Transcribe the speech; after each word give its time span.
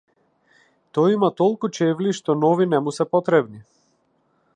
Тој 0.97 1.17
има 1.17 1.29
толку 1.41 1.69
чевли 1.79 2.15
што 2.21 2.35
нови 2.45 2.67
не 2.73 2.79
му 2.87 2.95
се 2.99 3.07
потребни. 3.13 3.63